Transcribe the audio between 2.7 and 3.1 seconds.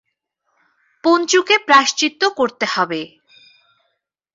হবে।